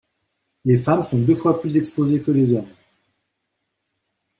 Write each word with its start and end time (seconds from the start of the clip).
Les 0.65 0.77
femmes 0.79 1.03
sont 1.03 1.19
deux 1.19 1.35
fois 1.35 1.61
plus 1.61 1.77
exposées 1.77 2.23
que 2.23 2.31
les 2.31 2.53
hommes. 2.53 2.65